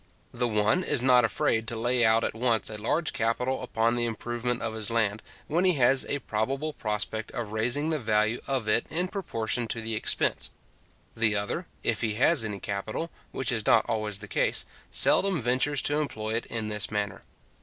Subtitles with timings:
[0.33, 4.05] The one is not afraid to lay out at once a large capital upon the
[4.07, 8.67] improvement of his land, when he has a probable prospect of raising the value of
[8.67, 10.49] it in proportion to the expense;
[11.15, 15.83] the other, if he has any capital, which is not always the case, seldom ventures
[15.83, 17.21] to employ it in this manner.